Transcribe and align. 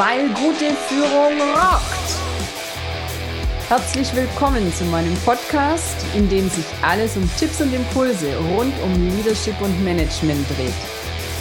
weil 0.00 0.28
gute 0.28 0.74
Führung 0.88 1.38
rockt. 1.52 2.10
Herzlich 3.68 4.16
willkommen 4.16 4.72
zu 4.72 4.86
meinem 4.86 5.14
Podcast, 5.26 5.94
in 6.16 6.26
dem 6.26 6.48
sich 6.48 6.64
alles 6.80 7.18
um 7.18 7.30
Tipps 7.38 7.60
und 7.60 7.74
Impulse 7.74 8.34
rund 8.56 8.72
um 8.82 9.08
Leadership 9.10 9.60
und 9.60 9.84
Management 9.84 10.48
dreht. 10.48 10.72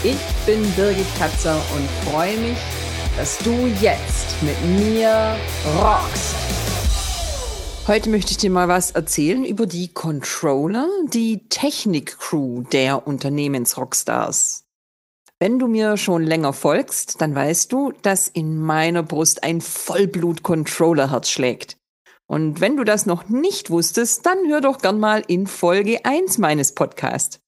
Ich 0.03 0.17
bin 0.45 0.61
Birgit 0.73 1.07
Katzer 1.17 1.55
und 1.73 2.11
freue 2.11 2.35
mich, 2.35 2.57
dass 3.15 3.37
du 3.37 3.53
jetzt 3.79 4.35
mit 4.43 4.61
mir 4.77 5.37
rockst. 5.77 6.35
Heute 7.87 8.09
möchte 8.09 8.31
ich 8.31 8.39
dir 8.39 8.51
mal 8.51 8.67
was 8.67 8.91
erzählen 8.91 9.45
über 9.45 9.67
die 9.67 9.87
Controller, 9.87 10.85
die 11.13 11.47
Technik-Crew 11.47 12.63
der 12.73 13.07
Unternehmensrockstars. 13.07 14.65
Wenn 15.41 15.57
du 15.57 15.67
mir 15.69 15.95
schon 15.95 16.23
länger 16.23 16.51
folgst, 16.51 17.21
dann 17.21 17.33
weißt 17.33 17.71
du, 17.71 17.93
dass 18.01 18.27
in 18.27 18.59
meiner 18.61 19.03
Brust 19.03 19.41
ein 19.41 19.61
Vollblut-Controller-Herz 19.61 21.29
schlägt. 21.29 21.77
Und 22.27 22.59
wenn 22.59 22.75
du 22.75 22.83
das 22.83 23.05
noch 23.05 23.29
nicht 23.29 23.69
wusstest, 23.69 24.25
dann 24.25 24.37
hör 24.49 24.59
doch 24.59 24.79
gern 24.79 24.99
mal 24.99 25.23
in 25.25 25.47
Folge 25.47 26.03
1 26.03 26.39
meines 26.39 26.75
Podcasts. 26.75 27.39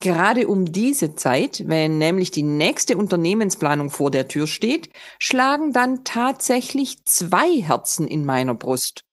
Gerade 0.00 0.48
um 0.48 0.72
diese 0.72 1.16
Zeit, 1.16 1.64
wenn 1.66 1.98
nämlich 1.98 2.30
die 2.30 2.42
nächste 2.42 2.96
Unternehmensplanung 2.96 3.90
vor 3.90 4.10
der 4.10 4.28
Tür 4.28 4.46
steht, 4.46 4.88
schlagen 5.18 5.74
dann 5.74 6.04
tatsächlich 6.04 7.04
zwei 7.04 7.60
Herzen 7.60 8.08
in 8.08 8.24
meiner 8.24 8.54
Brust. 8.54 9.04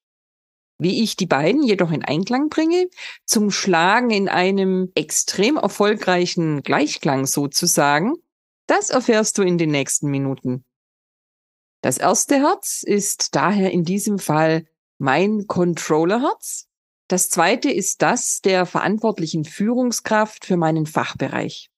Wie 0.78 1.04
ich 1.04 1.16
die 1.16 1.26
beiden 1.26 1.64
jedoch 1.64 1.92
in 1.92 2.04
Einklang 2.04 2.50
bringe, 2.50 2.90
zum 3.26 3.50
Schlagen 3.50 4.12
in 4.12 4.28
einem 4.28 4.92
extrem 4.94 5.56
erfolgreichen 5.56 6.64
Gleichklang 6.64 7.26
sozusagen, 7.26 8.14
das 8.68 8.90
erfährst 8.90 9.38
du 9.38 9.44
in 9.44 9.58
den 9.58 9.72
nächsten 9.72 10.10
Minuten. 10.10 10.66
Das 11.82 11.98
erste 11.98 12.36
Herz 12.36 12.84
ist 12.84 13.36
daher 13.36 13.72
in 13.72 13.84
diesem 13.84 14.18
Fall 14.18 14.66
mein 14.98 15.46
Controllerherz. 15.48 16.68
Das 17.08 17.30
zweite 17.30 17.72
ist 17.72 18.02
das 18.02 18.42
der 18.42 18.66
verantwortlichen 18.66 19.46
Führungskraft 19.46 20.46
für 20.46 20.58
meinen 20.58 20.88
Fachbereich. 20.88 21.70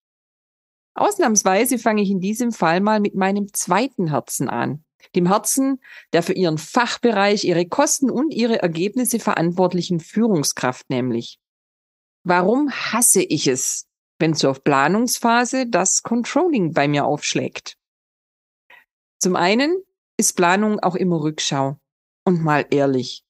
Ausnahmsweise 0.95 1.77
fange 1.77 2.01
ich 2.01 2.09
in 2.09 2.21
diesem 2.21 2.51
Fall 2.51 2.79
mal 2.79 2.99
mit 2.99 3.13
meinem 3.13 3.53
zweiten 3.53 4.07
Herzen 4.07 4.49
an 4.49 4.83
dem 5.15 5.27
Herzen 5.27 5.81
der 6.13 6.23
für 6.23 6.33
ihren 6.33 6.57
Fachbereich, 6.57 7.43
ihre 7.43 7.65
Kosten 7.67 8.09
und 8.09 8.33
ihre 8.33 8.61
Ergebnisse 8.61 9.19
verantwortlichen 9.19 9.99
Führungskraft 9.99 10.89
nämlich. 10.89 11.39
Warum 12.23 12.71
hasse 12.71 13.21
ich 13.21 13.47
es, 13.47 13.87
wenn 14.19 14.33
zur 14.33 14.53
Planungsphase 14.53 15.67
das 15.67 16.03
Controlling 16.03 16.73
bei 16.73 16.87
mir 16.87 17.05
aufschlägt? 17.05 17.77
Zum 19.19 19.35
einen 19.35 19.81
ist 20.17 20.35
Planung 20.35 20.79
auch 20.79 20.95
immer 20.95 21.21
Rückschau. 21.21 21.77
Und 22.25 22.43
mal 22.43 22.65
ehrlich. 22.71 23.23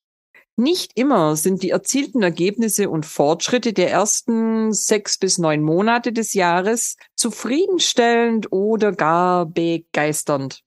Nicht 0.60 0.98
immer 0.98 1.36
sind 1.36 1.62
die 1.62 1.70
erzielten 1.70 2.24
Ergebnisse 2.24 2.90
und 2.90 3.06
Fortschritte 3.06 3.74
der 3.74 3.92
ersten 3.92 4.74
sechs 4.74 5.20
bis 5.20 5.38
neun 5.38 5.62
Monate 5.62 6.12
des 6.12 6.34
Jahres 6.34 6.98
zufriedenstellend 7.16 8.52
oder 8.52 8.92
gar 8.92 9.46
begeisternd. 9.46 10.64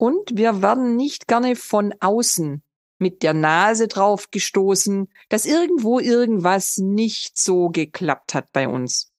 Und 0.00 0.38
wir 0.38 0.62
werden 0.62 0.96
nicht 0.96 1.28
gerne 1.28 1.54
von 1.56 1.92
außen 2.00 2.62
mit 2.98 3.22
der 3.22 3.34
Nase 3.34 3.86
drauf 3.86 4.30
gestoßen, 4.30 5.10
dass 5.28 5.44
irgendwo 5.44 6.00
irgendwas 6.00 6.78
nicht 6.78 7.36
so 7.36 7.68
geklappt 7.68 8.32
hat 8.32 8.50
bei 8.50 8.66
uns. 8.66 9.12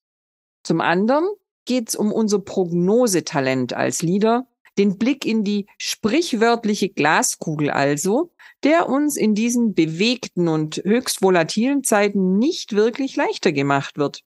Zum 0.64 0.82
anderen 0.82 1.28
geht 1.66 1.90
es 1.90 1.96
um 1.96 2.12
unser 2.12 2.40
Prognosetalent 2.40 3.74
als 3.74 4.02
Leader, 4.02 4.48
den 4.80 4.98
Blick 4.98 5.24
in 5.24 5.44
die 5.44 5.68
sprichwörtliche 5.78 6.90
Glaskugel 6.90 7.70
also, 7.70 8.32
der 8.64 8.90
uns 8.90 9.18
in 9.18 9.36
diesen 9.36 9.76
bewegten 9.76 10.48
und 10.48 10.78
höchst 10.78 11.22
volatilen 11.22 11.84
Zeiten 11.84 12.40
nicht 12.40 12.74
wirklich 12.74 13.16
leichter 13.16 13.52
gemacht 13.52 14.00
wird. 14.00 14.24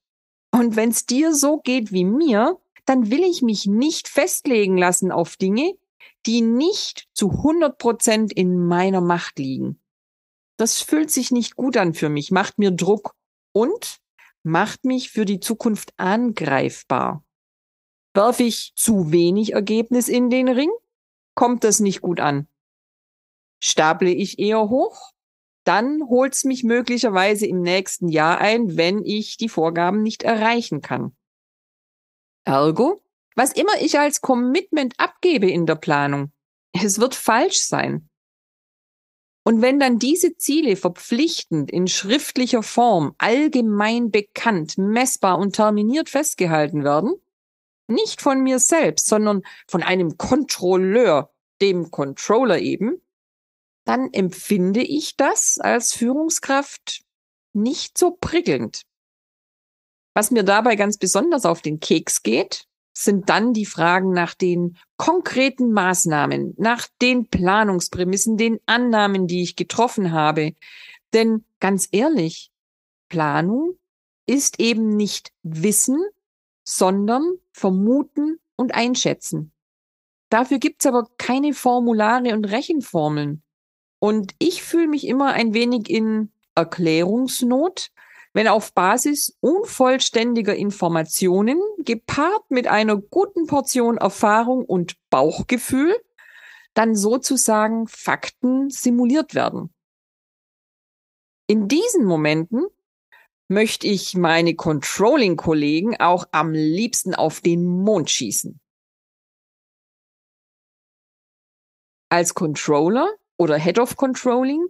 Und 0.51 0.77
wenn 0.77 0.91
es 0.91 1.05
dir 1.05 1.35
so 1.35 1.57
geht 1.57 1.91
wie 1.91 2.05
mir, 2.05 2.57
dann 2.85 3.11
will 3.11 3.25
ich 3.25 3.41
mich 3.41 3.65
nicht 3.65 4.07
festlegen 4.07 4.77
lassen 4.77 5.11
auf 5.11 5.35
Dinge, 5.35 5.73
die 6.25 6.41
nicht 6.41 7.07
zu 7.13 7.31
100 7.31 7.77
Prozent 7.77 8.33
in 8.33 8.65
meiner 8.65 9.01
Macht 9.01 9.39
liegen. 9.39 9.81
Das 10.57 10.81
fühlt 10.81 11.11
sich 11.11 11.31
nicht 11.31 11.55
gut 11.55 11.77
an 11.77 11.93
für 11.93 12.09
mich, 12.09 12.31
macht 12.31 12.57
mir 12.57 12.71
Druck 12.71 13.15
und 13.51 13.99
macht 14.43 14.85
mich 14.85 15.11
für 15.11 15.25
die 15.25 15.39
Zukunft 15.39 15.93
angreifbar. 15.97 17.23
Werfe 18.13 18.43
ich 18.43 18.73
zu 18.75 19.11
wenig 19.11 19.53
Ergebnis 19.53 20.07
in 20.07 20.29
den 20.29 20.47
Ring, 20.47 20.71
kommt 21.35 21.63
das 21.63 21.79
nicht 21.79 22.01
gut 22.01 22.19
an. 22.19 22.47
Staple 23.61 24.11
ich 24.11 24.39
eher 24.39 24.69
hoch, 24.69 25.11
dann 25.65 26.07
holt's 26.07 26.43
mich 26.43 26.63
möglicherweise 26.63 27.47
im 27.47 27.61
nächsten 27.61 28.07
Jahr 28.07 28.37
ein, 28.37 28.77
wenn 28.77 29.03
ich 29.03 29.37
die 29.37 29.49
Vorgaben 29.49 30.03
nicht 30.03 30.23
erreichen 30.23 30.81
kann. 30.81 31.15
Ergo 32.45 33.01
was 33.35 33.51
immer 33.51 33.81
ich 33.81 33.99
als 33.99 34.21
Commitment 34.21 34.93
abgebe 34.97 35.49
in 35.49 35.65
der 35.65 35.75
Planung, 35.75 36.31
es 36.71 36.99
wird 36.99 37.15
falsch 37.15 37.59
sein. 37.59 38.09
Und 39.47 39.61
wenn 39.61 39.79
dann 39.79 39.99
diese 39.99 40.37
Ziele 40.37 40.75
verpflichtend 40.75 41.69
in 41.69 41.87
schriftlicher 41.87 42.63
Form 42.63 43.13
allgemein 43.19 44.09
bekannt, 44.09 44.77
messbar 44.77 45.37
und 45.37 45.55
terminiert 45.55 46.09
festgehalten 46.09 46.83
werden, 46.83 47.13
nicht 47.87 48.21
von 48.21 48.41
mir 48.41 48.57
selbst, 48.57 49.07
sondern 49.07 49.43
von 49.67 49.83
einem 49.83 50.17
Kontrolleur, 50.17 51.31
dem 51.61 51.91
Controller 51.91 52.59
eben, 52.59 53.01
dann 53.85 54.11
empfinde 54.11 54.81
ich 54.81 55.15
das 55.15 55.59
als 55.59 55.93
Führungskraft 55.93 57.03
nicht 57.53 57.97
so 57.97 58.17
prickelnd. 58.19 58.81
Was 60.15 60.31
mir 60.31 60.43
dabei 60.43 60.75
ganz 60.75 60.97
besonders 60.97 61.45
auf 61.45 61.61
den 61.61 61.79
Keks 61.79 62.23
geht, 62.23 62.67
sind 62.97 63.29
dann 63.29 63.53
die 63.53 63.65
Fragen 63.65 64.11
nach 64.11 64.33
den 64.33 64.77
konkreten 64.97 65.71
Maßnahmen, 65.71 66.55
nach 66.57 66.87
den 67.01 67.27
Planungsprämissen, 67.27 68.37
den 68.37 68.59
Annahmen, 68.65 69.27
die 69.27 69.43
ich 69.43 69.55
getroffen 69.55 70.13
habe. 70.13 70.53
Denn 71.13 71.43
ganz 71.59 71.89
ehrlich, 71.91 72.51
Planung 73.09 73.77
ist 74.25 74.59
eben 74.59 74.95
nicht 74.95 75.31
Wissen, 75.43 76.01
sondern 76.63 77.37
Vermuten 77.51 78.39
und 78.55 78.73
Einschätzen. 78.73 79.51
Dafür 80.29 80.57
gibt's 80.57 80.85
aber 80.85 81.07
keine 81.17 81.53
Formulare 81.53 82.33
und 82.33 82.45
Rechenformeln. 82.45 83.43
Und 83.99 84.33
ich 84.39 84.63
fühle 84.63 84.87
mich 84.87 85.05
immer 85.05 85.33
ein 85.33 85.53
wenig 85.53 85.89
in 85.89 86.31
Erklärungsnot, 86.55 87.91
wenn 88.35 88.49
auf 88.49 88.73
Basis 88.73 89.37
unvollständiger 89.39 90.53
Informationen 90.53 91.61
gepaart 91.77 92.51
mit 92.51 92.67
einer 92.67 92.97
guten 92.97 93.47
Portion 93.47 93.95
Erfahrung 93.97 94.65
und 94.65 94.97
Bauchgefühl 95.09 95.95
dann 96.73 96.97
sozusagen 96.97 97.87
Fakten 97.87 98.69
simuliert 98.69 99.35
werden. 99.35 99.73
In 101.47 101.69
diesen 101.69 102.03
Momenten 102.03 102.65
möchte 103.47 103.87
ich 103.87 104.15
meine 104.15 104.53
Controlling-Kollegen 104.53 106.01
auch 106.01 106.25
am 106.33 106.51
liebsten 106.51 107.15
auf 107.15 107.39
den 107.39 107.63
Mond 107.65 108.09
schießen. 108.09 108.59
Als 112.09 112.33
Controller 112.33 113.15
oder 113.37 113.57
Head 113.57 113.79
of 113.79 113.95
Controlling 113.95 114.67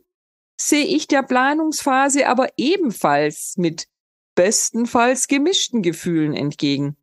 sehe 0.59 0.85
ich 0.85 1.07
der 1.07 1.23
Planungsphase 1.23 2.27
aber 2.27 2.49
ebenfalls 2.57 3.55
mit 3.57 3.88
bestenfalls 4.35 5.27
gemischten 5.27 5.81
Gefühlen 5.81 6.33
entgegen. 6.33 6.97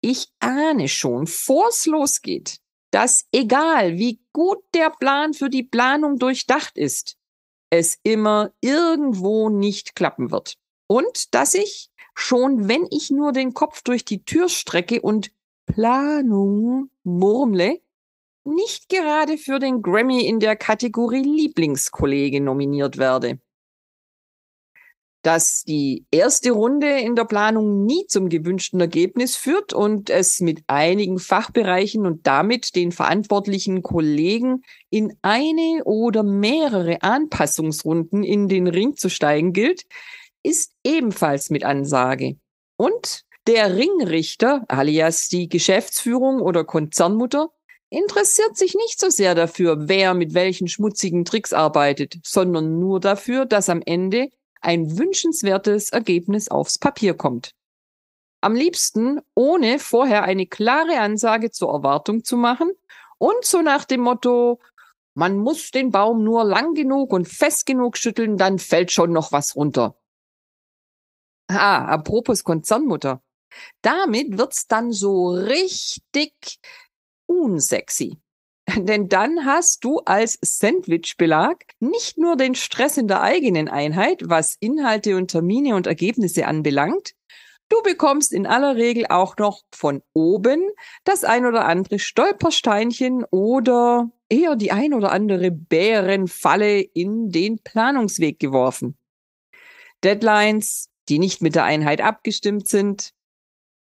Ich 0.00 0.28
ahne 0.40 0.88
schon, 0.88 1.26
vor's 1.26 1.86
losgeht, 1.86 2.58
dass 2.90 3.26
egal 3.32 3.96
wie 3.96 4.20
gut 4.32 4.62
der 4.74 4.90
Plan 4.90 5.32
für 5.32 5.48
die 5.48 5.62
Planung 5.62 6.18
durchdacht 6.18 6.76
ist, 6.76 7.16
es 7.70 7.98
immer 8.02 8.52
irgendwo 8.60 9.48
nicht 9.48 9.96
klappen 9.96 10.30
wird. 10.30 10.56
Und 10.86 11.34
dass 11.34 11.54
ich, 11.54 11.90
schon 12.14 12.68
wenn 12.68 12.86
ich 12.90 13.10
nur 13.10 13.32
den 13.32 13.54
Kopf 13.54 13.82
durch 13.82 14.04
die 14.04 14.24
Tür 14.24 14.48
strecke 14.48 15.00
und 15.00 15.32
Planung 15.66 16.90
murmle, 17.02 17.80
nicht 18.44 18.88
gerade 18.88 19.38
für 19.38 19.58
den 19.58 19.82
Grammy 19.82 20.26
in 20.26 20.40
der 20.40 20.56
Kategorie 20.56 21.22
Lieblingskollege 21.22 22.40
nominiert 22.40 22.98
werde. 22.98 23.40
Dass 25.22 25.64
die 25.64 26.04
erste 26.10 26.50
Runde 26.50 27.00
in 27.00 27.16
der 27.16 27.24
Planung 27.24 27.86
nie 27.86 28.06
zum 28.08 28.28
gewünschten 28.28 28.78
Ergebnis 28.80 29.36
führt 29.36 29.72
und 29.72 30.10
es 30.10 30.40
mit 30.40 30.62
einigen 30.66 31.18
Fachbereichen 31.18 32.04
und 32.04 32.26
damit 32.26 32.74
den 32.76 32.92
verantwortlichen 32.92 33.82
Kollegen 33.82 34.62
in 34.90 35.16
eine 35.22 35.82
oder 35.84 36.22
mehrere 36.22 37.00
Anpassungsrunden 37.00 38.22
in 38.22 38.48
den 38.48 38.66
Ring 38.66 38.96
zu 38.96 39.08
steigen 39.08 39.54
gilt, 39.54 39.86
ist 40.42 40.74
ebenfalls 40.84 41.48
mit 41.48 41.64
Ansage. 41.64 42.36
Und 42.76 43.24
der 43.46 43.76
Ringrichter, 43.76 44.64
alias 44.68 45.28
die 45.28 45.48
Geschäftsführung 45.48 46.40
oder 46.40 46.64
Konzernmutter, 46.64 47.48
interessiert 47.94 48.56
sich 48.56 48.74
nicht 48.74 49.00
so 49.00 49.08
sehr 49.08 49.34
dafür, 49.34 49.88
wer 49.88 50.14
mit 50.14 50.34
welchen 50.34 50.68
schmutzigen 50.68 51.24
Tricks 51.24 51.52
arbeitet, 51.52 52.16
sondern 52.24 52.78
nur 52.78 53.00
dafür, 53.00 53.46
dass 53.46 53.68
am 53.68 53.82
Ende 53.84 54.28
ein 54.60 54.98
wünschenswertes 54.98 55.90
Ergebnis 55.90 56.48
aufs 56.48 56.78
Papier 56.78 57.14
kommt. 57.14 57.54
Am 58.40 58.54
liebsten 58.54 59.20
ohne 59.34 59.78
vorher 59.78 60.24
eine 60.24 60.46
klare 60.46 60.98
Ansage 60.98 61.50
zur 61.50 61.72
Erwartung 61.72 62.24
zu 62.24 62.36
machen 62.36 62.72
und 63.18 63.44
so 63.44 63.62
nach 63.62 63.84
dem 63.84 64.00
Motto, 64.00 64.60
man 65.14 65.38
muss 65.38 65.70
den 65.70 65.90
Baum 65.90 66.24
nur 66.24 66.44
lang 66.44 66.74
genug 66.74 67.12
und 67.12 67.28
fest 67.28 67.66
genug 67.66 67.96
schütteln, 67.96 68.36
dann 68.36 68.58
fällt 68.58 68.90
schon 68.90 69.12
noch 69.12 69.32
was 69.32 69.56
runter. 69.56 69.96
Ah, 71.48 71.84
apropos 71.86 72.42
Konzernmutter. 72.42 73.22
Damit 73.82 74.36
wird's 74.36 74.66
dann 74.66 74.92
so 74.92 75.28
richtig 75.28 76.58
unsexy. 77.26 78.18
Denn 78.76 79.08
dann 79.08 79.44
hast 79.44 79.84
du 79.84 79.98
als 79.98 80.38
Sandwich-Belag 80.40 81.64
nicht 81.80 82.16
nur 82.16 82.36
den 82.36 82.54
Stress 82.54 82.96
in 82.96 83.08
der 83.08 83.20
eigenen 83.20 83.68
Einheit, 83.68 84.22
was 84.24 84.56
Inhalte 84.58 85.16
und 85.16 85.30
Termine 85.30 85.74
und 85.76 85.86
Ergebnisse 85.86 86.46
anbelangt, 86.46 87.14
du 87.68 87.82
bekommst 87.82 88.32
in 88.32 88.46
aller 88.46 88.76
Regel 88.76 89.06
auch 89.06 89.36
noch 89.36 89.62
von 89.74 90.02
oben 90.14 90.70
das 91.04 91.24
ein 91.24 91.44
oder 91.44 91.66
andere 91.66 91.98
Stolpersteinchen 91.98 93.24
oder 93.30 94.10
eher 94.28 94.56
die 94.56 94.72
ein 94.72 94.94
oder 94.94 95.12
andere 95.12 95.50
Bärenfalle 95.50 96.80
in 96.80 97.30
den 97.30 97.58
Planungsweg 97.58 98.38
geworfen. 98.38 98.96
Deadlines, 100.02 100.90
die 101.08 101.18
nicht 101.18 101.42
mit 101.42 101.54
der 101.54 101.64
Einheit 101.64 102.00
abgestimmt 102.00 102.66
sind, 102.66 103.12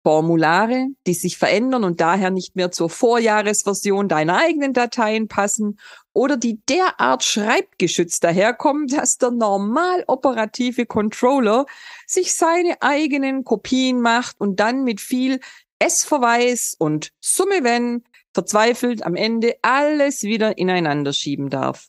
Formulare, 0.02 0.88
die 1.06 1.14
sich 1.14 1.38
verändern 1.38 1.84
und 1.84 2.00
daher 2.00 2.31
nicht 2.31 2.56
mehr 2.56 2.72
zur 2.72 2.90
Vorjahresversion 2.90 4.08
deiner 4.08 4.38
eigenen 4.38 4.72
Dateien 4.72 5.28
passen 5.28 5.78
oder 6.12 6.37
die 6.37 6.60
derart 6.69 7.22
schreibgeschützt 7.22 8.25
daherkommen, 8.25 8.88
dass 8.88 9.19
der 9.19 9.31
normal 9.31 10.04
operative 10.08 10.87
Controller 10.87 11.66
sich 12.06 12.34
seine 12.34 12.82
eigenen 12.82 13.44
Kopien 13.44 14.00
macht 14.00 14.40
und 14.40 14.58
dann 14.58 14.82
mit 14.82 15.00
viel 15.00 15.40
S-Verweis 15.78 16.75
und 16.78 17.10
Summe 17.20 17.62
wenn 17.62 18.02
verzweifelt 18.34 19.04
am 19.04 19.14
Ende 19.14 19.56
alles 19.62 20.22
wieder 20.22 20.58
ineinander 20.58 21.12
schieben 21.12 21.50
darf. 21.50 21.88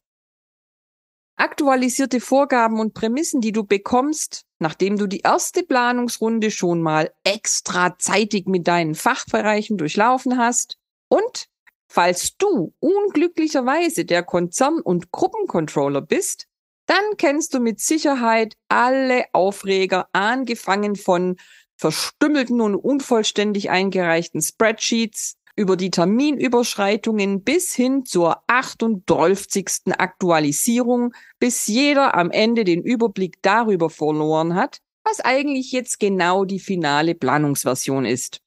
Aktualisierte 1.36 2.20
Vorgaben 2.20 2.80
und 2.80 2.94
Prämissen, 2.94 3.42
die 3.42 3.52
du 3.52 3.64
bekommst, 3.64 4.46
nachdem 4.64 4.98
du 4.98 5.08
die 5.08 5.20
erste 5.20 5.62
Planungsrunde 5.62 6.50
schon 6.50 6.82
mal 6.82 7.12
extra 7.26 8.00
zeitig 8.00 8.48
mit 8.48 8.66
deinen 8.66 8.96
Fachbereichen 8.96 9.78
durchlaufen 9.78 10.38
hast. 10.38 10.78
Und 11.10 11.50
falls 11.88 12.38
du 12.38 12.74
unglücklicherweise 12.80 14.06
der 14.06 14.24
Konzern- 14.24 14.80
und 14.82 15.12
Gruppencontroller 15.12 16.02
bist, 16.02 16.48
dann 16.86 17.04
kennst 17.18 17.54
du 17.54 17.60
mit 17.60 17.82
Sicherheit 17.82 18.56
alle 18.70 19.26
Aufreger, 19.34 20.08
angefangen 20.14 20.96
von 20.96 21.36
verstümmelten 21.76 22.62
und 22.62 22.76
unvollständig 22.76 23.70
eingereichten 23.70 24.42
Spreadsheets, 24.42 25.36
über 25.56 25.78
die 25.78 25.92
Terminüberschreitungen 25.92 27.44
bis 27.44 27.74
hin 27.74 28.06
zur 28.06 28.44
38. 28.48 29.94
Aktualisierung, 29.98 31.14
bis 31.40 31.68
jeder 31.68 32.16
am 32.16 32.32
Ende 32.32 32.64
den 32.64 32.82
Überblick 32.82 33.42
darüber 33.42 33.90
verloren 33.90 34.56
hat, 34.56 34.80
was 35.04 35.20
eigentlich 35.20 35.72
jetzt 35.72 36.00
genau 36.00 36.46
die 36.46 36.60
finale 36.60 37.14
Planungsversion 37.14 38.06
ist. 38.06 38.42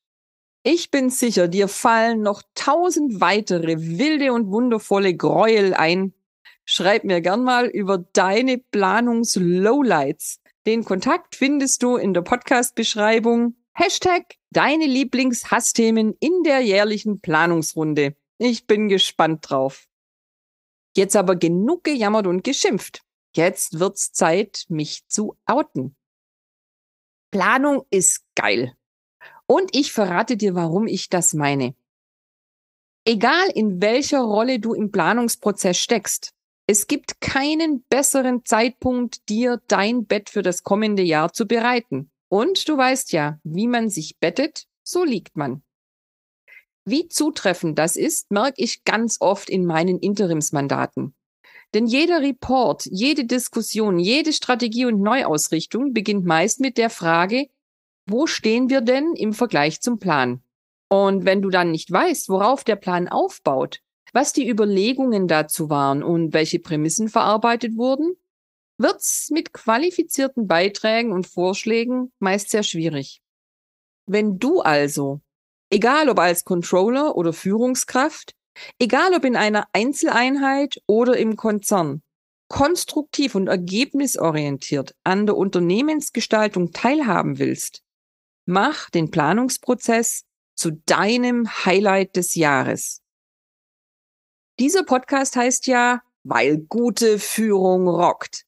Ich 0.64 0.90
bin 0.90 1.10
sicher, 1.10 1.46
dir 1.46 1.68
fallen 1.68 2.22
noch 2.22 2.42
tausend 2.56 3.20
weitere 3.20 3.76
wilde 3.98 4.32
und 4.32 4.50
wundervolle 4.50 5.14
Gräuel 5.14 5.74
ein. 5.74 6.12
Schreib 6.64 7.04
mir 7.04 7.20
gern 7.20 7.44
mal 7.44 7.66
über 7.66 7.98
deine 7.98 8.58
Planungs-Lowlights. 8.58 10.40
Den 10.66 10.84
Kontakt 10.84 11.36
findest 11.36 11.84
du 11.84 11.96
in 11.96 12.12
der 12.12 12.22
Podcast-Beschreibung. 12.22 13.54
Hashtag 13.78 14.36
deine 14.52 14.86
Lieblingshassthemen 14.86 16.14
in 16.18 16.44
der 16.44 16.60
jährlichen 16.60 17.20
Planungsrunde. 17.20 18.16
Ich 18.38 18.66
bin 18.66 18.88
gespannt 18.88 19.50
drauf. 19.50 19.86
Jetzt 20.96 21.14
aber 21.14 21.36
genug 21.36 21.84
gejammert 21.84 22.26
und 22.26 22.42
geschimpft. 22.42 23.02
Jetzt 23.34 23.78
wird's 23.78 24.12
Zeit, 24.12 24.64
mich 24.70 25.06
zu 25.08 25.36
outen. 25.44 25.94
Planung 27.30 27.84
ist 27.90 28.24
geil. 28.34 28.74
Und 29.46 29.76
ich 29.76 29.92
verrate 29.92 30.38
dir, 30.38 30.54
warum 30.54 30.86
ich 30.86 31.10
das 31.10 31.34
meine. 31.34 31.74
Egal 33.04 33.50
in 33.54 33.82
welcher 33.82 34.22
Rolle 34.22 34.58
du 34.58 34.72
im 34.72 34.90
Planungsprozess 34.90 35.76
steckst, 35.76 36.32
es 36.66 36.86
gibt 36.86 37.20
keinen 37.20 37.84
besseren 37.90 38.42
Zeitpunkt, 38.46 39.28
dir 39.28 39.60
dein 39.68 40.06
Bett 40.06 40.30
für 40.30 40.40
das 40.40 40.62
kommende 40.62 41.02
Jahr 41.02 41.34
zu 41.34 41.46
bereiten. 41.46 42.10
Und 42.28 42.68
du 42.68 42.76
weißt 42.76 43.12
ja, 43.12 43.38
wie 43.44 43.68
man 43.68 43.88
sich 43.88 44.18
bettet, 44.18 44.66
so 44.82 45.04
liegt 45.04 45.36
man. 45.36 45.62
Wie 46.84 47.08
zutreffend 47.08 47.78
das 47.78 47.96
ist, 47.96 48.30
merke 48.30 48.62
ich 48.62 48.84
ganz 48.84 49.16
oft 49.20 49.50
in 49.50 49.66
meinen 49.66 49.98
Interimsmandaten. 49.98 51.14
Denn 51.74 51.86
jeder 51.86 52.20
Report, 52.20 52.86
jede 52.86 53.24
Diskussion, 53.24 53.98
jede 53.98 54.32
Strategie 54.32 54.86
und 54.86 55.00
Neuausrichtung 55.00 55.92
beginnt 55.92 56.24
meist 56.24 56.60
mit 56.60 56.78
der 56.78 56.90
Frage, 56.90 57.48
wo 58.06 58.26
stehen 58.26 58.70
wir 58.70 58.82
denn 58.82 59.14
im 59.14 59.32
Vergleich 59.32 59.80
zum 59.80 59.98
Plan? 59.98 60.42
Und 60.88 61.24
wenn 61.24 61.42
du 61.42 61.50
dann 61.50 61.72
nicht 61.72 61.90
weißt, 61.90 62.28
worauf 62.28 62.62
der 62.62 62.76
Plan 62.76 63.08
aufbaut, 63.08 63.80
was 64.12 64.32
die 64.32 64.48
Überlegungen 64.48 65.26
dazu 65.26 65.68
waren 65.68 66.04
und 66.04 66.32
welche 66.32 66.60
Prämissen 66.60 67.08
verarbeitet 67.08 67.76
wurden, 67.76 68.16
wird's 68.78 69.30
mit 69.30 69.52
qualifizierten 69.52 70.46
Beiträgen 70.46 71.12
und 71.12 71.26
Vorschlägen 71.26 72.12
meist 72.18 72.50
sehr 72.50 72.62
schwierig. 72.62 73.20
Wenn 74.06 74.38
du 74.38 74.60
also, 74.60 75.20
egal 75.70 76.08
ob 76.08 76.18
als 76.18 76.44
Controller 76.44 77.16
oder 77.16 77.32
Führungskraft, 77.32 78.34
egal 78.78 79.14
ob 79.14 79.24
in 79.24 79.36
einer 79.36 79.66
Einzeleinheit 79.72 80.80
oder 80.86 81.16
im 81.16 81.36
Konzern, 81.36 82.02
konstruktiv 82.48 83.34
und 83.34 83.48
ergebnisorientiert 83.48 84.94
an 85.02 85.26
der 85.26 85.36
Unternehmensgestaltung 85.36 86.72
teilhaben 86.72 87.38
willst, 87.38 87.82
mach 88.46 88.90
den 88.90 89.10
Planungsprozess 89.10 90.22
zu 90.54 90.70
deinem 90.86 91.48
Highlight 91.64 92.16
des 92.16 92.34
Jahres. 92.34 93.02
Dieser 94.58 94.84
Podcast 94.84 95.36
heißt 95.36 95.66
ja, 95.66 96.02
weil 96.22 96.58
gute 96.58 97.18
Führung 97.18 97.88
rockt. 97.88 98.45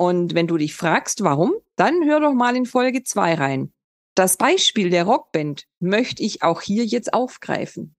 Und 0.00 0.34
wenn 0.34 0.46
du 0.46 0.56
dich 0.56 0.74
fragst, 0.74 1.24
warum, 1.24 1.52
dann 1.76 2.06
hör 2.06 2.20
doch 2.20 2.32
mal 2.32 2.56
in 2.56 2.64
Folge 2.64 3.02
2 3.02 3.34
rein. 3.34 3.74
Das 4.14 4.38
Beispiel 4.38 4.88
der 4.88 5.04
Rockband 5.04 5.66
möchte 5.78 6.22
ich 6.22 6.42
auch 6.42 6.62
hier 6.62 6.86
jetzt 6.86 7.12
aufgreifen. 7.12 7.94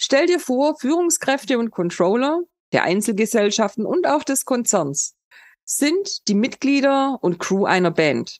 Stell 0.00 0.26
dir 0.26 0.40
vor, 0.40 0.78
Führungskräfte 0.78 1.58
und 1.58 1.70
Controller 1.70 2.40
der 2.72 2.84
Einzelgesellschaften 2.84 3.84
und 3.84 4.06
auch 4.06 4.24
des 4.24 4.46
Konzerns 4.46 5.18
sind 5.64 6.28
die 6.28 6.34
Mitglieder 6.34 7.18
und 7.20 7.38
Crew 7.38 7.66
einer 7.66 7.90
Band. 7.90 8.38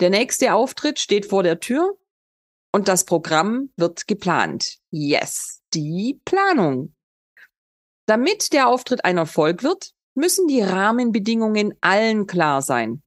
Der 0.00 0.10
nächste 0.10 0.52
Auftritt 0.52 0.98
steht 0.98 1.26
vor 1.26 1.44
der 1.44 1.60
Tür 1.60 1.96
und 2.72 2.88
das 2.88 3.04
Programm 3.04 3.70
wird 3.76 4.08
geplant. 4.08 4.78
Yes, 4.90 5.62
die 5.74 6.20
Planung. 6.24 6.96
Damit 8.06 8.52
der 8.52 8.66
Auftritt 8.66 9.04
ein 9.04 9.16
Erfolg 9.16 9.62
wird, 9.62 9.94
müssen 10.18 10.48
die 10.48 10.60
Rahmenbedingungen 10.60 11.74
allen 11.80 12.26
klar 12.26 12.60
sein. 12.60 13.02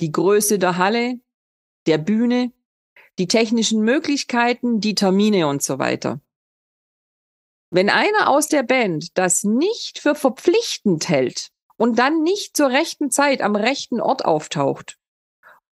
Die 0.00 0.10
Größe 0.10 0.58
der 0.58 0.76
Halle, 0.76 1.20
der 1.86 1.98
Bühne, 1.98 2.52
die 3.18 3.28
technischen 3.28 3.82
Möglichkeiten, 3.82 4.80
die 4.80 4.96
Termine 4.96 5.46
und 5.46 5.62
so 5.62 5.78
weiter. 5.78 6.20
Wenn 7.70 7.88
einer 7.88 8.28
aus 8.28 8.48
der 8.48 8.64
Band 8.64 9.16
das 9.16 9.44
nicht 9.44 10.00
für 10.00 10.16
verpflichtend 10.16 11.08
hält 11.08 11.50
und 11.76 11.98
dann 12.00 12.22
nicht 12.22 12.56
zur 12.56 12.70
rechten 12.70 13.12
Zeit 13.12 13.40
am 13.40 13.54
rechten 13.54 14.00
Ort 14.00 14.24
auftaucht 14.24 14.98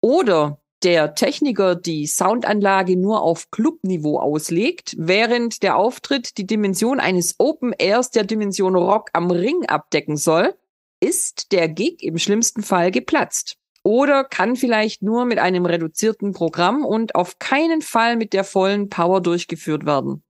oder 0.00 0.61
der 0.84 1.14
Techniker 1.14 1.74
die 1.74 2.06
Soundanlage 2.06 2.96
nur 2.96 3.22
auf 3.22 3.50
Clubniveau 3.50 4.18
auslegt, 4.18 4.94
während 4.98 5.62
der 5.62 5.76
Auftritt 5.76 6.38
die 6.38 6.46
Dimension 6.46 7.00
eines 7.00 7.36
Open 7.38 7.72
Airs 7.78 8.10
der 8.10 8.24
Dimension 8.24 8.76
Rock 8.76 9.10
am 9.12 9.30
Ring 9.30 9.66
abdecken 9.66 10.16
soll, 10.16 10.54
ist 11.00 11.52
der 11.52 11.68
Gig 11.68 12.02
im 12.02 12.18
schlimmsten 12.18 12.62
Fall 12.62 12.90
geplatzt. 12.90 13.56
Oder 13.84 14.24
kann 14.24 14.54
vielleicht 14.54 15.02
nur 15.02 15.24
mit 15.24 15.38
einem 15.38 15.66
reduzierten 15.66 16.32
Programm 16.32 16.84
und 16.84 17.14
auf 17.14 17.38
keinen 17.38 17.82
Fall 17.82 18.16
mit 18.16 18.32
der 18.32 18.44
vollen 18.44 18.88
Power 18.88 19.20
durchgeführt 19.20 19.84
werden. 19.84 20.22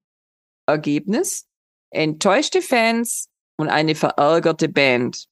Ergebnis? 0.67 1.47
Enttäuschte 1.91 2.63
Fans 2.63 3.29
und 3.59 3.69
eine 3.69 3.95
verärgerte 3.95 4.69
Band. 4.71 5.29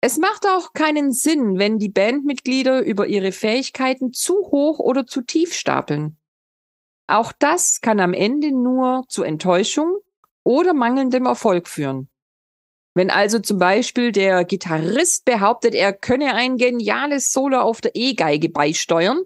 Es 0.00 0.16
macht 0.16 0.46
auch 0.46 0.72
keinen 0.74 1.12
Sinn, 1.12 1.58
wenn 1.58 1.78
die 1.78 1.88
Bandmitglieder 1.88 2.84
über 2.84 3.08
ihre 3.08 3.32
Fähigkeiten 3.32 4.12
zu 4.12 4.34
hoch 4.52 4.78
oder 4.78 5.06
zu 5.06 5.22
tief 5.22 5.54
stapeln. 5.54 6.16
Auch 7.08 7.32
das 7.32 7.80
kann 7.80 7.98
am 7.98 8.12
Ende 8.14 8.52
nur 8.52 9.04
zu 9.08 9.24
Enttäuschung 9.24 9.98
oder 10.44 10.72
mangelndem 10.72 11.26
Erfolg 11.26 11.66
führen. 11.66 12.08
Wenn 12.94 13.10
also 13.10 13.38
zum 13.38 13.58
Beispiel 13.58 14.12
der 14.12 14.44
Gitarrist 14.44 15.24
behauptet, 15.24 15.74
er 15.74 15.92
könne 15.92 16.34
ein 16.34 16.56
geniales 16.58 17.32
Solo 17.32 17.60
auf 17.60 17.80
der 17.80 17.92
E-Geige 17.94 18.50
beisteuern 18.50 19.22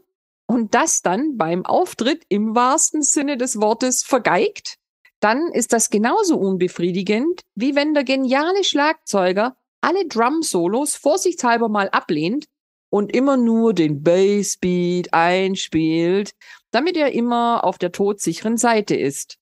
und 0.47 0.75
das 0.75 1.02
dann 1.02 1.37
beim 1.37 1.67
Auftritt 1.67 2.25
im 2.29 2.55
wahrsten 2.55 3.02
Sinne 3.02 3.37
des 3.37 3.61
Wortes 3.61 4.02
vergeigt, 4.02 4.79
dann 5.21 5.49
ist 5.52 5.73
das 5.73 5.91
genauso 5.91 6.37
unbefriedigend, 6.38 7.43
wie 7.55 7.75
wenn 7.75 7.95
der 7.95 8.05
geniale 8.05 8.64
Schlagzeuger 8.64 9.57
alle 9.83 10.07
Drum-Solos 10.07 10.95
vorsichtshalber 10.95 11.69
mal 11.69 11.91
ablehnt 11.91 12.47
und 12.91 13.15
immer 13.15 13.37
nur 13.37 13.75
den 13.75 14.03
Bassbeat 14.03 15.12
einspielt, 15.12 16.33
damit 16.71 16.97
er 16.97 17.12
immer 17.12 17.65
auf 17.65 17.79
der 17.79 17.93
todsicheren 17.93 18.57
Seite 18.57 18.97
ist. 18.97 19.39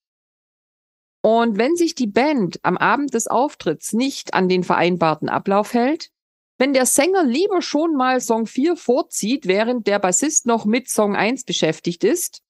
Und 1.22 1.58
wenn 1.58 1.76
sich 1.76 1.94
die 1.94 2.06
Band 2.06 2.58
am 2.62 2.78
Abend 2.78 3.12
des 3.12 3.26
Auftritts 3.26 3.92
nicht 3.92 4.34
an 4.34 4.48
den 4.48 4.64
vereinbarten 4.64 5.28
Ablauf 5.28 5.74
hält, 5.74 6.10
wenn 6.58 6.72
der 6.72 6.86
Sänger 6.86 7.24
lieber 7.24 7.62
schon 7.62 7.94
mal 7.94 8.20
Song 8.20 8.46
4 8.46 8.76
vorzieht, 8.76 9.46
während 9.46 9.86
der 9.86 9.98
Bassist 9.98 10.46
noch 10.46 10.64
mit 10.64 10.88
Song 10.88 11.16
1 11.16 11.44
beschäftigt 11.44 12.04
ist, 12.04 12.42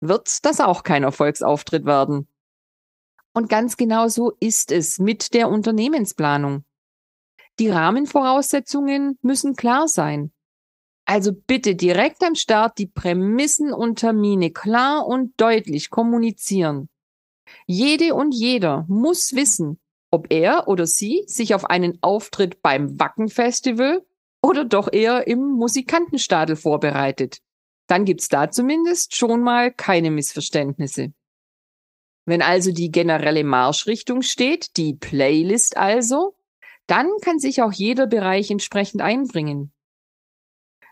wird 0.00 0.44
das 0.44 0.60
auch 0.60 0.82
kein 0.82 1.04
Erfolgsauftritt 1.04 1.84
werden. 1.84 2.28
Und 3.32 3.48
ganz 3.48 3.76
genau 3.76 4.08
so 4.08 4.32
ist 4.40 4.70
es 4.72 4.98
mit 4.98 5.32
der 5.32 5.48
Unternehmensplanung. 5.48 6.64
Die 7.58 7.68
Rahmenvoraussetzungen 7.68 9.18
müssen 9.22 9.54
klar 9.54 9.88
sein. 9.88 10.32
Also 11.04 11.32
bitte 11.32 11.74
direkt 11.74 12.22
am 12.22 12.34
Start 12.34 12.78
die 12.78 12.86
Prämissen 12.86 13.72
und 13.72 13.98
Termine 13.98 14.50
klar 14.50 15.06
und 15.06 15.32
deutlich 15.36 15.90
kommunizieren. 15.90 16.88
Jede 17.66 18.14
und 18.14 18.32
jeder 18.32 18.84
muss 18.88 19.34
wissen, 19.34 19.80
ob 20.10 20.32
er 20.32 20.68
oder 20.68 20.86
sie 20.86 21.24
sich 21.26 21.54
auf 21.54 21.64
einen 21.66 21.98
Auftritt 22.02 22.62
beim 22.62 22.98
Wacken-Festival 22.98 24.04
oder 24.42 24.64
doch 24.64 24.92
eher 24.92 25.26
im 25.26 25.40
Musikantenstadel 25.40 26.56
vorbereitet. 26.56 27.38
Dann 27.88 28.04
gibt's 28.04 28.28
da 28.28 28.50
zumindest 28.50 29.16
schon 29.16 29.42
mal 29.42 29.72
keine 29.72 30.10
Missverständnisse. 30.10 31.12
Wenn 32.24 32.42
also 32.42 32.72
die 32.72 32.90
generelle 32.90 33.42
Marschrichtung 33.42 34.22
steht, 34.22 34.76
die 34.76 34.94
Playlist 34.94 35.76
also, 35.76 36.36
dann 36.92 37.08
kann 37.22 37.38
sich 37.38 37.62
auch 37.62 37.72
jeder 37.72 38.06
Bereich 38.06 38.50
entsprechend 38.50 39.00
einbringen. 39.00 39.72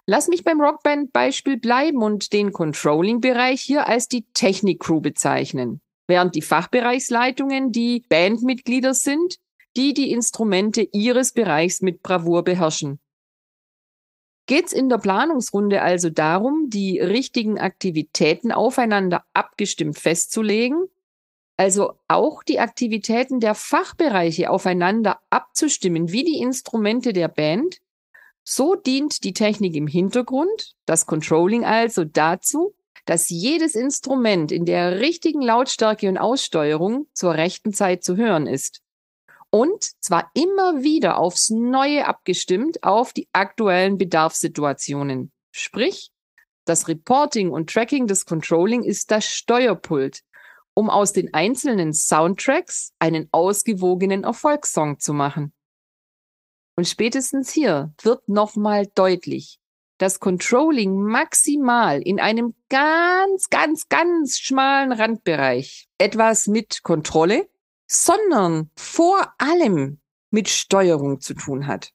Lass 0.07 0.29
mich 0.29 0.45
beim 0.45 0.59
Rockband-Beispiel 0.59 1.59
bleiben 1.59 2.03
und 2.03 2.33
den 2.33 2.53
Controlling-Bereich 2.53 3.61
hier 3.61 3.87
als 3.87 4.09
die 4.09 4.25
Technik-Crew 4.33 5.03
bezeichnen, 5.03 5.83
während 6.07 6.35
die 6.37 6.41
Fachbereichsleitungen 6.41 7.71
die 7.71 8.03
Bandmitglieder 8.09 8.95
sind, 8.95 9.37
die 9.77 9.93
die 9.93 10.11
Instrumente 10.11 10.89
ihres 10.91 11.33
Bereichs 11.33 11.83
mit 11.83 12.03
Bravour 12.03 12.45
beherrschen. 12.45 12.99
Geht's 14.47 14.73
in 14.73 14.89
der 14.89 14.99
Planungsrunde 14.99 15.83
also 15.83 16.09
darum, 16.09 16.71
die 16.71 16.99
richtigen 16.99 17.59
Aktivitäten 17.59 18.53
aufeinander 18.53 19.27
abgestimmt 19.35 19.99
festzulegen 19.99 20.89
also 21.61 21.93
auch 22.09 22.43
die 22.43 22.59
Aktivitäten 22.59 23.39
der 23.39 23.55
Fachbereiche 23.55 24.49
aufeinander 24.49 25.21
abzustimmen, 25.29 26.11
wie 26.11 26.25
die 26.25 26.39
Instrumente 26.39 27.13
der 27.13 27.29
Band. 27.29 27.83
So 28.43 28.77
dient 28.77 29.25
die 29.25 29.35
Technik 29.35 29.77
im 29.77 29.87
Hintergrund, 29.87 30.75
das 30.87 31.05
Controlling 31.05 31.67
also 31.67 32.05
dazu, 32.07 32.75
dass 33.05 33.29
jedes 33.29 33.75
Instrument 33.75 34.53
in 34.53 34.65
der 34.65 35.01
richtigen 35.01 35.43
Lautstärke 35.43 36.09
und 36.09 36.17
Aussteuerung 36.17 37.09
zur 37.13 37.35
rechten 37.35 37.75
Zeit 37.75 38.05
zu 38.05 38.17
hören 38.17 38.47
ist. 38.47 38.81
Und 39.51 39.85
zwar 40.03 40.31
immer 40.33 40.83
wieder 40.83 41.19
aufs 41.19 41.51
Neue 41.51 42.07
abgestimmt 42.07 42.85
auf 42.85 43.13
die 43.13 43.29
aktuellen 43.35 43.99
Bedarfssituationen. 43.99 45.31
Sprich, 45.51 46.11
das 46.65 46.89
Reporting 46.89 47.51
und 47.51 47.69
Tracking 47.69 48.07
des 48.07 48.25
Controlling 48.25 48.83
ist 48.83 49.11
das 49.11 49.27
Steuerpult, 49.27 50.23
um 50.75 50.91
aus 50.91 51.13
den 51.13 51.35
einzelnen 51.35 51.93
Soundtracks 51.93 52.93
einen 52.99 53.29
ausgewogenen 53.33 54.25
Erfolgssong 54.25 54.99
zu 54.99 55.13
machen. 55.13 55.53
Und 56.77 56.87
spätestens 56.87 57.51
hier 57.51 57.93
wird 58.03 58.29
nochmal 58.29 58.87
deutlich, 58.95 59.61
dass 59.99 60.19
Controlling 60.19 61.03
maximal 61.03 62.01
in 62.01 62.21
einem 62.21 62.55
ganz, 62.71 63.51
ganz, 63.51 63.89
ganz 63.89 64.39
schmalen 64.39 64.93
Randbereich 64.93 65.89
etwas 65.99 66.47
mit 66.47 66.83
Kontrolle, 66.83 67.51
sondern 67.87 68.71
vor 68.77 69.35
allem 69.37 70.01
mit 70.31 70.49
Steuerung 70.49 71.21
zu 71.21 71.35
tun 71.35 71.67
hat. 71.67 71.93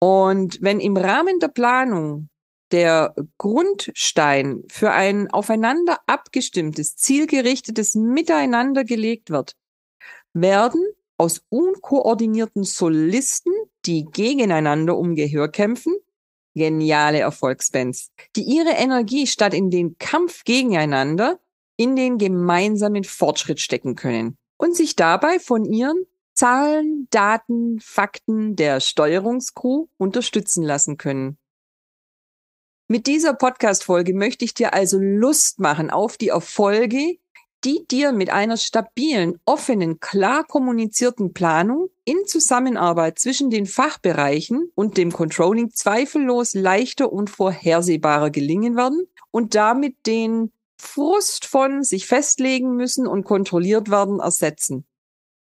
Und 0.00 0.60
wenn 0.60 0.80
im 0.80 0.96
Rahmen 0.96 1.38
der 1.38 1.48
Planung 1.48 2.28
der 2.72 3.14
Grundstein 3.38 4.64
für 4.68 4.90
ein 4.90 5.30
aufeinander 5.30 5.98
abgestimmtes, 6.06 6.96
zielgerichtetes 6.96 7.94
Miteinander 7.94 8.84
gelegt 8.84 9.30
wird, 9.30 9.56
werden 10.32 10.82
aus 11.18 11.42
unkoordinierten 11.50 12.64
Solisten, 12.64 13.52
die 13.84 14.06
gegeneinander 14.06 14.96
um 14.96 15.14
Gehör 15.14 15.48
kämpfen, 15.48 15.94
geniale 16.54 17.20
Erfolgsbands, 17.20 18.10
die 18.36 18.42
ihre 18.42 18.70
Energie 18.70 19.26
statt 19.26 19.54
in 19.54 19.70
den 19.70 19.98
Kampf 19.98 20.44
gegeneinander 20.44 21.38
in 21.76 21.96
den 21.96 22.18
gemeinsamen 22.18 23.04
Fortschritt 23.04 23.60
stecken 23.60 23.94
können 23.94 24.36
und 24.56 24.76
sich 24.76 24.96
dabei 24.96 25.38
von 25.38 25.64
ihren 25.64 26.06
Zahlen, 26.34 27.08
Daten, 27.10 27.78
Fakten 27.80 28.56
der 28.56 28.80
Steuerungskrew 28.80 29.86
unterstützen 29.98 30.62
lassen 30.62 30.96
können. 30.96 31.38
Mit 32.88 33.06
dieser 33.06 33.34
Podcast-Folge 33.34 34.12
möchte 34.12 34.44
ich 34.44 34.54
dir 34.54 34.74
also 34.74 34.98
Lust 34.98 35.60
machen 35.60 35.90
auf 35.90 36.16
die 36.16 36.28
Erfolge, 36.28 37.16
die 37.64 37.86
dir 37.88 38.12
mit 38.12 38.30
einer 38.30 38.56
stabilen, 38.56 39.38
offenen, 39.44 40.00
klar 40.00 40.44
kommunizierten 40.44 41.32
Planung 41.32 41.90
in 42.04 42.26
Zusammenarbeit 42.26 43.18
zwischen 43.18 43.50
den 43.50 43.66
Fachbereichen 43.66 44.70
und 44.74 44.96
dem 44.96 45.12
Controlling 45.12 45.70
zweifellos 45.70 46.54
leichter 46.54 47.12
und 47.12 47.30
vorhersehbarer 47.30 48.30
gelingen 48.30 48.76
werden 48.76 49.06
und 49.30 49.54
damit 49.54 50.06
den 50.06 50.52
Frust 50.76 51.46
von 51.46 51.84
sich 51.84 52.06
festlegen 52.06 52.74
müssen 52.74 53.06
und 53.06 53.24
kontrolliert 53.24 53.90
werden 53.90 54.18
ersetzen. 54.18 54.84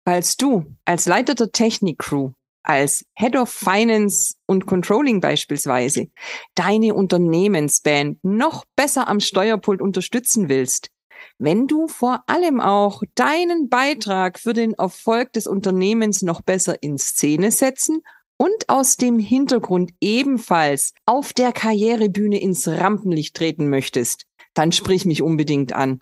Falls 0.05 0.35
du 0.35 0.65
als 0.85 1.05
Leiter 1.05 1.35
der 1.35 1.51
Technik-Crew 1.51 2.31
als 2.63 3.05
Head 3.15 3.35
of 3.35 3.49
Finance 3.49 4.35
und 4.45 4.65
Controlling 4.65 5.21
beispielsweise 5.21 6.07
deine 6.55 6.93
Unternehmensband 6.93 8.23
noch 8.23 8.65
besser 8.75 9.07
am 9.07 9.19
Steuerpult 9.19 9.81
unterstützen 9.81 10.49
willst, 10.49 10.89
wenn 11.37 11.67
du 11.67 11.87
vor 11.87 12.23
allem 12.27 12.59
auch 12.59 13.03
deinen 13.15 13.69
Beitrag 13.69 14.39
für 14.39 14.53
den 14.53 14.73
Erfolg 14.73 15.33
des 15.33 15.47
Unternehmens 15.47 16.21
noch 16.21 16.41
besser 16.41 16.81
in 16.81 16.97
Szene 16.97 17.51
setzen 17.51 18.01
und 18.37 18.69
aus 18.69 18.95
dem 18.95 19.19
Hintergrund 19.19 19.91
ebenfalls 19.99 20.93
auf 21.05 21.33
der 21.33 21.51
Karrierebühne 21.51 22.39
ins 22.39 22.67
Rampenlicht 22.67 23.35
treten 23.35 23.69
möchtest, 23.69 24.25
dann 24.53 24.71
sprich 24.71 25.05
mich 25.05 25.21
unbedingt 25.21 25.73
an. 25.73 26.01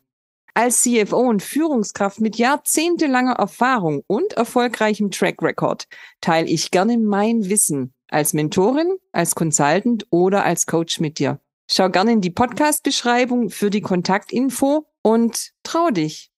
Als 0.58 0.82
CFO 0.82 1.20
und 1.20 1.44
Führungskraft 1.44 2.20
mit 2.20 2.38
jahrzehntelanger 2.38 3.34
Erfahrung 3.34 4.02
und 4.08 4.34
erfolgreichem 4.34 5.12
Track 5.12 5.44
Record 5.44 5.88
teile 6.20 6.48
ich 6.48 6.72
gerne 6.72 6.98
mein 6.98 7.48
Wissen 7.48 7.94
als 8.08 8.34
Mentorin, 8.34 8.98
als 9.12 9.36
Consultant 9.36 10.08
oder 10.10 10.44
als 10.44 10.66
Coach 10.66 11.00
mit 11.00 11.20
dir. 11.20 11.40
Schau 11.70 11.92
gerne 11.92 12.14
in 12.14 12.22
die 12.22 12.32
Podcast-Beschreibung 12.32 13.52
für 13.52 13.70
die 13.70 13.82
Kontaktinfo 13.82 14.88
und 15.04 15.52
trau 15.62 15.92
dich. 15.92 16.32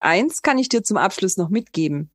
Eins 0.00 0.40
kann 0.40 0.56
ich 0.56 0.70
dir 0.70 0.82
zum 0.82 0.96
Abschluss 0.96 1.36
noch 1.36 1.50
mitgeben. 1.50 2.10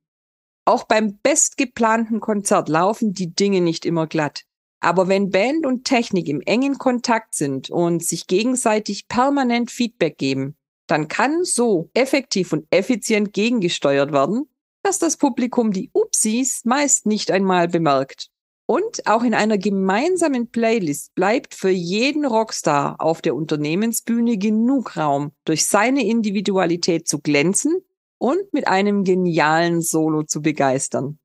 Auch 0.64 0.82
beim 0.82 1.20
bestgeplanten 1.22 2.18
Konzert 2.18 2.68
laufen 2.68 3.12
die 3.12 3.32
Dinge 3.32 3.60
nicht 3.60 3.86
immer 3.86 4.08
glatt. 4.08 4.42
Aber 4.80 5.06
wenn 5.06 5.30
Band 5.30 5.66
und 5.66 5.84
Technik 5.84 6.26
im 6.26 6.40
engen 6.40 6.78
Kontakt 6.78 7.36
sind 7.36 7.70
und 7.70 8.04
sich 8.04 8.26
gegenseitig 8.26 9.06
permanent 9.06 9.70
Feedback 9.70 10.18
geben, 10.18 10.56
dann 10.90 11.08
kann 11.08 11.44
so 11.44 11.90
effektiv 11.94 12.52
und 12.52 12.66
effizient 12.70 13.32
gegengesteuert 13.32 14.12
werden, 14.12 14.48
dass 14.82 14.98
das 14.98 15.16
Publikum 15.16 15.72
die 15.72 15.90
Upsis 15.92 16.64
meist 16.64 17.06
nicht 17.06 17.30
einmal 17.30 17.68
bemerkt. 17.68 18.28
Und 18.66 19.06
auch 19.06 19.24
in 19.24 19.34
einer 19.34 19.58
gemeinsamen 19.58 20.48
Playlist 20.48 21.14
bleibt 21.14 21.54
für 21.54 21.70
jeden 21.70 22.24
Rockstar 22.24 22.96
auf 23.00 23.20
der 23.20 23.34
Unternehmensbühne 23.34 24.38
genug 24.38 24.96
Raum, 24.96 25.32
durch 25.44 25.66
seine 25.66 26.06
Individualität 26.06 27.08
zu 27.08 27.20
glänzen 27.20 27.82
und 28.18 28.52
mit 28.52 28.68
einem 28.68 29.02
genialen 29.02 29.80
Solo 29.80 30.22
zu 30.22 30.40
begeistern. 30.40 31.18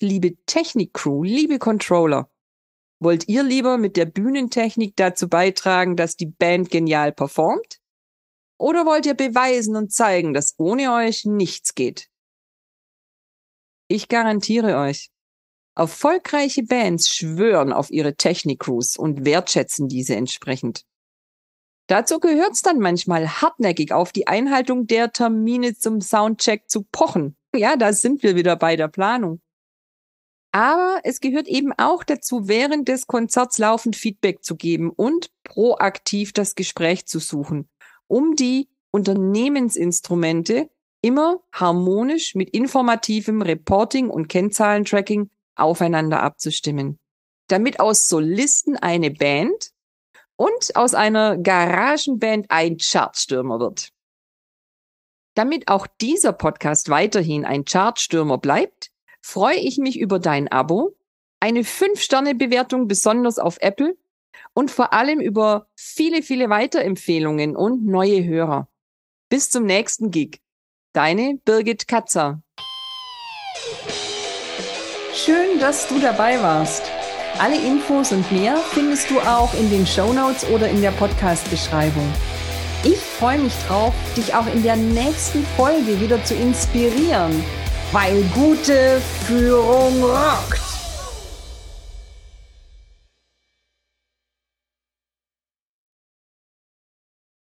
Liebe 0.00 0.34
Technik-Crew, 0.46 1.22
liebe 1.22 1.58
Controller, 1.58 2.28
wollt 2.98 3.28
ihr 3.28 3.42
lieber 3.42 3.78
mit 3.78 3.96
der 3.96 4.06
Bühnentechnik 4.06 4.96
dazu 4.96 5.28
beitragen, 5.28 5.96
dass 5.96 6.16
die 6.16 6.26
Band 6.26 6.70
genial 6.70 7.12
performt? 7.12 7.79
Oder 8.60 8.84
wollt 8.84 9.06
ihr 9.06 9.14
beweisen 9.14 9.74
und 9.74 9.90
zeigen, 9.90 10.34
dass 10.34 10.54
ohne 10.58 10.92
euch 10.92 11.24
nichts 11.24 11.74
geht? 11.74 12.08
Ich 13.88 14.08
garantiere 14.08 14.76
euch, 14.76 15.08
erfolgreiche 15.74 16.64
Bands 16.64 17.08
schwören 17.08 17.72
auf 17.72 17.90
ihre 17.90 18.16
Technik-Crews 18.16 18.98
und 18.98 19.24
wertschätzen 19.24 19.88
diese 19.88 20.14
entsprechend. 20.14 20.84
Dazu 21.86 22.20
gehört 22.20 22.52
es 22.52 22.60
dann 22.60 22.80
manchmal 22.80 23.40
hartnäckig 23.40 23.92
auf 23.92 24.12
die 24.12 24.26
Einhaltung 24.26 24.86
der 24.86 25.10
Termine 25.10 25.74
zum 25.74 26.02
Soundcheck 26.02 26.68
zu 26.68 26.82
pochen. 26.82 27.38
Ja, 27.56 27.76
da 27.76 27.94
sind 27.94 28.22
wir 28.22 28.36
wieder 28.36 28.56
bei 28.56 28.76
der 28.76 28.88
Planung. 28.88 29.40
Aber 30.52 31.00
es 31.04 31.20
gehört 31.20 31.48
eben 31.48 31.72
auch 31.78 32.04
dazu, 32.04 32.46
während 32.46 32.88
des 32.88 33.06
Konzerts 33.06 33.56
laufend 33.56 33.96
Feedback 33.96 34.44
zu 34.44 34.54
geben 34.54 34.90
und 34.90 35.30
proaktiv 35.44 36.34
das 36.34 36.54
Gespräch 36.54 37.06
zu 37.06 37.20
suchen, 37.20 37.70
um 38.10 38.34
die 38.34 38.68
Unternehmensinstrumente 38.90 40.68
immer 41.00 41.40
harmonisch 41.52 42.34
mit 42.34 42.50
informativem 42.50 43.40
Reporting 43.40 44.10
und 44.10 44.28
Kennzahlentracking 44.28 45.30
aufeinander 45.54 46.22
abzustimmen. 46.22 46.98
Damit 47.48 47.80
aus 47.80 48.08
Solisten 48.08 48.76
eine 48.76 49.10
Band 49.10 49.70
und 50.36 50.74
aus 50.74 50.94
einer 50.94 51.38
Garagenband 51.38 52.46
ein 52.50 52.78
Chartstürmer 52.78 53.60
wird. 53.60 53.90
Damit 55.34 55.68
auch 55.68 55.86
dieser 56.00 56.32
Podcast 56.32 56.88
weiterhin 56.88 57.44
ein 57.44 57.64
Chartstürmer 57.64 58.38
bleibt, 58.38 58.90
freue 59.22 59.58
ich 59.58 59.78
mich 59.78 59.98
über 59.98 60.18
dein 60.18 60.48
Abo, 60.48 60.96
eine 61.38 61.60
5-Sterne-Bewertung 61.60 62.88
besonders 62.88 63.38
auf 63.38 63.58
Apple 63.60 63.96
und 64.52 64.70
vor 64.70 64.92
allem 64.92 65.20
über 65.20 65.66
viele, 65.74 66.22
viele 66.22 66.50
Weiterempfehlungen 66.50 67.56
und 67.56 67.84
neue 67.84 68.24
Hörer. 68.24 68.68
Bis 69.28 69.50
zum 69.50 69.64
nächsten 69.64 70.10
Gig. 70.10 70.40
Deine 70.92 71.38
Birgit 71.44 71.86
Katzer. 71.86 72.42
Schön, 75.14 75.58
dass 75.60 75.86
du 75.88 76.00
dabei 76.00 76.40
warst. 76.42 76.82
Alle 77.38 77.56
Infos 77.56 78.12
und 78.12 78.30
mehr 78.32 78.56
findest 78.56 79.10
du 79.10 79.20
auch 79.20 79.54
in 79.54 79.70
den 79.70 79.86
Show 79.86 80.12
Notes 80.12 80.48
oder 80.50 80.68
in 80.68 80.82
der 80.82 80.90
Podcast-Beschreibung. 80.92 82.12
Ich 82.82 82.98
freue 82.98 83.38
mich 83.38 83.54
drauf, 83.66 83.94
dich 84.16 84.34
auch 84.34 84.46
in 84.52 84.62
der 84.62 84.76
nächsten 84.76 85.44
Folge 85.56 86.00
wieder 86.00 86.22
zu 86.24 86.34
inspirieren, 86.34 87.44
weil 87.92 88.22
gute 88.34 89.00
Führung 89.26 90.02
rockt. 90.02 90.69